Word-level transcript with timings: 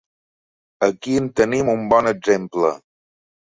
Aquí 0.87 1.13
en 1.19 1.29
tenim 1.41 1.71
un 1.75 1.85
bon 1.93 2.11
exemple. 2.15 2.75